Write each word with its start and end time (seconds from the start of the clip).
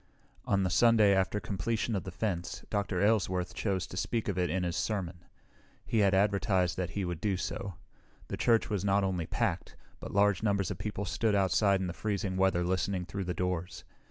On 0.45 0.63
the 0.63 0.71
Sunday 0.71 1.13
after 1.13 1.39
completion 1.39 1.95
of 1.95 2.05
the 2.05 2.11
fence, 2.11 2.63
Dr. 2.71 3.03
Aylesworth 3.03 3.53
chose 3.53 3.85
to 3.85 3.95
speak 3.95 4.27
of 4.27 4.35
it 4.35 4.49
in 4.49 4.63
his 4.63 4.75
sermon. 4.75 5.19
He 5.85 5.99
had 5.99 6.15
advertised 6.15 6.75
that 6.77 6.89
he 6.97 7.05
would 7.05 7.21
do 7.21 7.37
so. 7.37 7.75
The 8.27 8.35
church 8.35 8.67
was 8.67 8.83
not 8.83 9.03
only 9.03 9.27
packed, 9.27 9.75
but 9.99 10.09
large 10.11 10.41
numbers 10.41 10.71
of 10.71 10.79
people 10.79 11.05
stood 11.05 11.35
outside 11.35 11.81
in 11.81 11.85
the 11.85 11.93
freezing 11.93 12.35
weather 12.35 12.63
listening 12.63 13.05
through 13.05 13.25
the 13.25 13.35
doors. 13.35 13.83